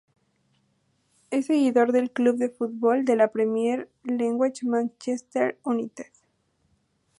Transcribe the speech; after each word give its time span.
Es 1.29 1.45
seguidor 1.45 1.91
del 1.91 2.09
club 2.09 2.37
de 2.37 2.49
fútbol 2.49 3.05
de 3.05 3.15
la 3.15 3.31
Premier 3.31 3.87
League 4.03 4.35
Manchester 4.65 5.59
United. 5.61 6.07